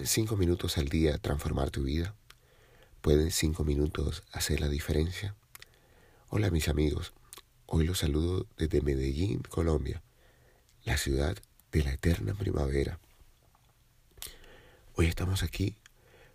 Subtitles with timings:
[0.00, 2.14] ¿Pueden cinco minutos al día transformar tu vida?
[3.02, 5.36] ¿Pueden cinco minutos hacer la diferencia?
[6.30, 7.12] Hola mis amigos,
[7.66, 10.00] hoy los saludo desde Medellín, Colombia,
[10.84, 11.36] la ciudad
[11.70, 12.98] de la eterna primavera.
[14.94, 15.76] Hoy estamos aquí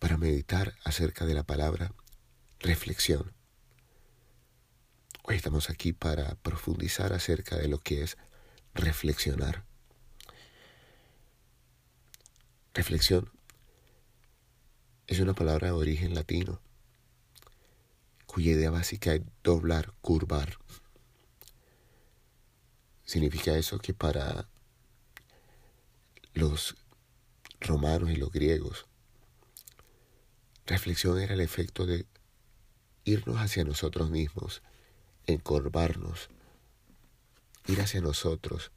[0.00, 1.94] para meditar acerca de la palabra
[2.60, 3.32] reflexión.
[5.22, 8.18] Hoy estamos aquí para profundizar acerca de lo que es
[8.74, 9.64] reflexionar.
[12.74, 13.30] Reflexión
[15.06, 16.60] es una palabra de origen latino,
[18.26, 20.58] cuya idea básica es doblar, curvar.
[23.04, 24.48] Significa eso que para
[26.34, 26.76] los
[27.60, 28.86] romanos y los griegos,
[30.66, 32.06] reflexión era el efecto de
[33.04, 34.62] irnos hacia nosotros mismos,
[35.26, 36.28] encorvarnos,
[37.68, 38.72] ir hacia nosotros,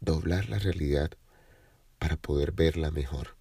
[0.00, 1.12] doblar la realidad
[1.98, 3.36] para poder verla mejor.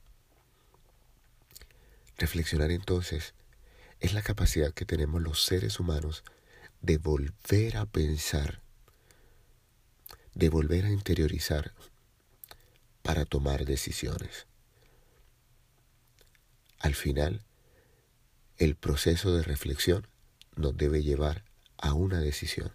[2.26, 3.36] Reflexionar entonces
[4.00, 6.24] es la capacidad que tenemos los seres humanos
[6.82, 8.64] de volver a pensar,
[10.34, 11.76] de volver a interiorizar
[13.04, 14.48] para tomar decisiones.
[16.80, 17.46] Al final,
[18.58, 20.08] el proceso de reflexión
[20.56, 21.44] nos debe llevar
[21.78, 22.74] a una decisión.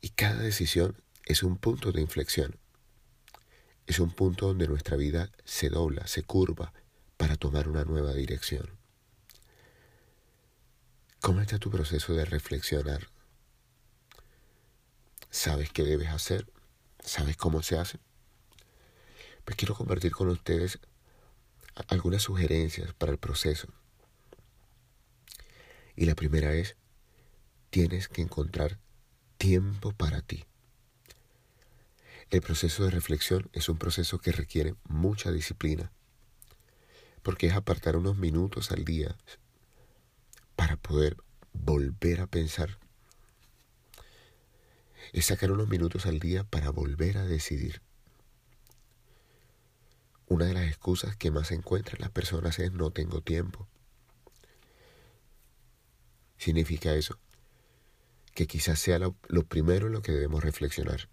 [0.00, 2.60] Y cada decisión es un punto de inflexión.
[3.86, 6.72] Es un punto donde nuestra vida se dobla, se curva
[7.16, 8.68] para tomar una nueva dirección.
[11.20, 13.08] ¿Cómo está tu proceso de reflexionar?
[15.30, 16.50] ¿Sabes qué debes hacer?
[17.00, 17.98] ¿Sabes cómo se hace?
[19.44, 20.78] Pues quiero compartir con ustedes
[21.88, 23.68] algunas sugerencias para el proceso.
[25.94, 26.76] Y la primera es,
[27.70, 28.78] tienes que encontrar
[29.38, 30.44] tiempo para ti.
[32.28, 35.92] El proceso de reflexión es un proceso que requiere mucha disciplina,
[37.22, 39.16] porque es apartar unos minutos al día
[40.56, 41.16] para poder
[41.52, 42.80] volver a pensar.
[45.12, 47.80] Es sacar unos minutos al día para volver a decidir.
[50.26, 53.68] Una de las excusas que más encuentran las personas es no tengo tiempo.
[56.38, 57.20] Significa eso,
[58.34, 61.08] que quizás sea lo, lo primero en lo que debemos reflexionar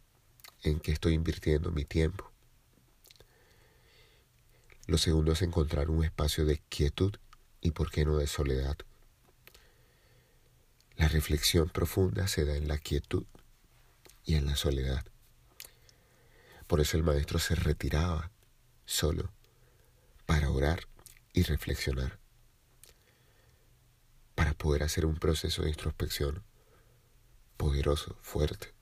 [0.63, 2.31] en qué estoy invirtiendo mi tiempo.
[4.87, 7.15] Lo segundo es encontrar un espacio de quietud
[7.61, 8.77] y, por qué no, de soledad.
[10.95, 13.25] La reflexión profunda se da en la quietud
[14.25, 15.05] y en la soledad.
[16.67, 18.31] Por eso el maestro se retiraba
[18.85, 19.31] solo
[20.25, 20.87] para orar
[21.33, 22.19] y reflexionar,
[24.35, 26.43] para poder hacer un proceso de introspección
[27.57, 28.73] poderoso, fuerte.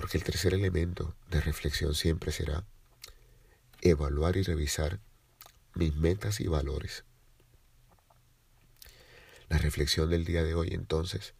[0.00, 2.64] Porque el tercer elemento de reflexión siempre será
[3.82, 4.98] evaluar y revisar
[5.74, 7.04] mis metas y valores.
[9.50, 11.34] La reflexión del día de hoy entonces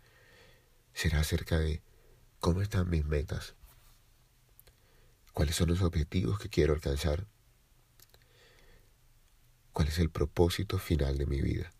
[0.92, 1.80] será acerca de
[2.38, 3.54] cómo están mis metas,
[5.32, 7.26] cuáles son los objetivos que quiero alcanzar,
[9.72, 11.72] cuál es el propósito final de mi vida.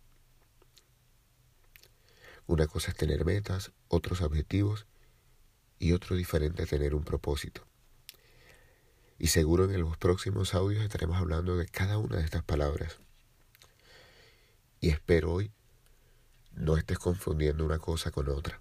[2.47, 4.87] Una cosa es tener metas, otros objetivos
[5.81, 7.67] y otro diferente a tener un propósito.
[9.19, 12.99] Y seguro en los próximos audios estaremos hablando de cada una de estas palabras.
[14.81, 15.51] Y espero hoy
[16.53, 18.61] no estés confundiendo una cosa con otra.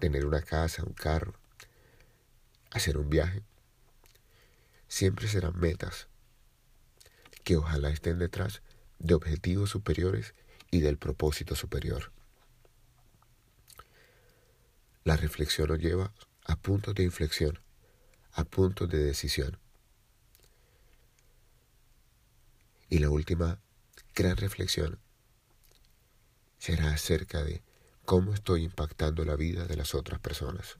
[0.00, 1.34] Tener una casa, un carro,
[2.70, 3.42] hacer un viaje,
[4.88, 6.08] siempre serán metas
[7.44, 8.62] que ojalá estén detrás
[8.98, 10.34] de objetivos superiores
[10.70, 12.10] y del propósito superior.
[15.04, 16.14] La reflexión nos lleva
[16.46, 17.58] a puntos de inflexión,
[18.32, 19.58] a puntos de decisión.
[22.88, 23.60] Y la última
[24.14, 24.98] gran reflexión
[26.56, 27.62] será acerca de
[28.06, 30.78] cómo estoy impactando la vida de las otras personas.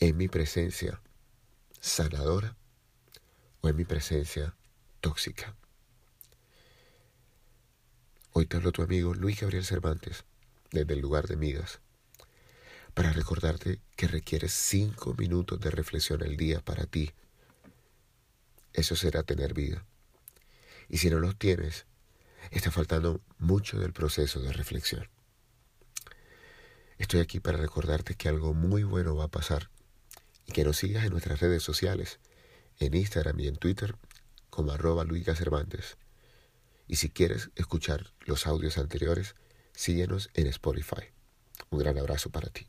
[0.00, 1.00] En mi presencia
[1.78, 2.56] sanadora
[3.60, 4.56] o en mi presencia
[5.00, 5.54] tóxica.
[8.32, 10.24] Hoy te hablo tu amigo Luis Gabriel Cervantes
[10.72, 11.80] desde el lugar de Midas,
[12.94, 17.12] para recordarte que requieres cinco minutos de reflexión al día para ti.
[18.72, 19.84] Eso será tener vida.
[20.88, 21.86] Y si no los tienes,
[22.50, 25.08] está faltando mucho del proceso de reflexión.
[26.98, 29.70] Estoy aquí para recordarte que algo muy bueno va a pasar
[30.46, 32.18] y que nos sigas en nuestras redes sociales,
[32.78, 33.96] en Instagram y en Twitter
[34.50, 35.96] como arroba Luiga Cervantes.
[36.86, 39.36] Y si quieres escuchar los audios anteriores,
[39.74, 41.04] síguenos en Spotify.
[41.70, 42.66] Un gran abrazo para ti.